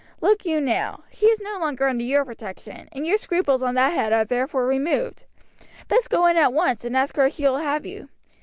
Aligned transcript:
Look 0.19 0.47
you 0.47 0.59
now, 0.59 1.03
she 1.11 1.27
is 1.27 1.39
no 1.39 1.59
longer 1.59 1.87
under 1.87 2.03
your 2.03 2.25
protection, 2.25 2.89
and 2.91 3.05
your 3.05 3.17
scruples 3.19 3.61
on 3.61 3.75
that 3.75 3.93
head 3.93 4.11
are 4.11 4.25
therefore 4.25 4.65
removed; 4.65 5.25
best 5.89 6.09
go 6.09 6.25
in 6.25 6.37
at 6.37 6.53
once 6.53 6.83
and 6.83 6.97
ask 6.97 7.17
her 7.17 7.27
if 7.27 7.33
she 7.33 7.43
will 7.43 7.57
have 7.59 7.85
you. 7.85 8.09